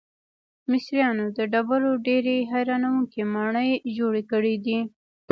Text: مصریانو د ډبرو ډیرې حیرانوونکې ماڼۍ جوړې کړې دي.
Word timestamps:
مصریانو 0.71 1.25
د 1.37 1.39
ډبرو 1.51 1.91
ډیرې 2.07 2.37
حیرانوونکې 2.51 3.21
ماڼۍ 3.33 3.71
جوړې 3.97 4.23
کړې 4.31 4.55
دي. 4.65 4.79